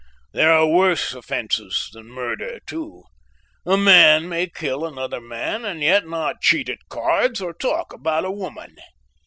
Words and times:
There 0.31 0.51
are 0.51 0.65
worse 0.65 1.13
offences 1.13 1.91
than 1.93 2.07
murder, 2.07 2.59
too; 2.65 3.03
a 3.67 3.77
man 3.77 4.27
may 4.27 4.47
kill 4.47 4.83
another 4.83 5.21
man, 5.21 5.63
and 5.63 5.79
yet 5.81 6.07
not 6.07 6.41
cheat 6.41 6.69
at 6.69 6.79
cards 6.89 7.39
or 7.39 7.53
talk 7.53 7.93
about 7.93 8.25
a 8.25 8.31
woman." 8.31 8.77